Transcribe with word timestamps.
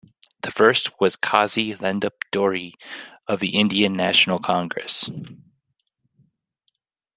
The 0.41 0.49
first 0.49 0.99
was 0.99 1.15
Kazi 1.15 1.75
Lhendup 1.75 2.13
Dorjee 2.31 2.73
of 3.27 3.39
the 3.39 3.55
Indian 3.59 3.93
National 3.93 4.39
Congress. 4.39 5.07